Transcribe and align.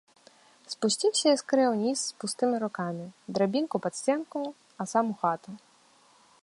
Спусціўся 0.73 1.25
я 1.33 1.33
скарэй 1.41 1.69
уніз 1.73 1.99
з 2.05 2.11
пустымі 2.23 2.57
рукамі, 2.65 3.05
драбінку 3.39 3.75
пад 3.83 3.93
сценку, 4.01 4.39
а 4.83 4.91
сам 4.95 5.05
у 5.15 5.19
хату. 5.25 5.49